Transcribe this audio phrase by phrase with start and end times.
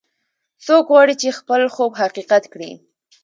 [0.65, 2.71] څوک غواړي چې خپل خوب حقیقت کړي